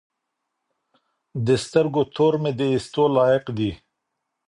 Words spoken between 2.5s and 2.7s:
د